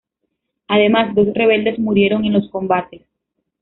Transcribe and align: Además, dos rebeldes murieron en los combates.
Además, 0.67 1.13
dos 1.13 1.27
rebeldes 1.35 1.77
murieron 1.77 2.25
en 2.25 2.33
los 2.33 2.49
combates. 2.49 3.03